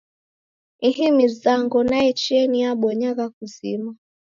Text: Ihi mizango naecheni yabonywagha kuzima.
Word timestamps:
Ihi 0.87 1.05
mizango 1.17 1.77
naecheni 1.89 2.57
yabonywagha 2.65 3.25
kuzima. 3.37 3.89